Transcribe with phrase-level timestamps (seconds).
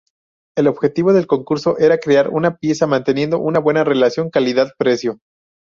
[0.57, 5.19] El objetivo del concurso era crear una pieza manteniendo una buena relación calidad precio.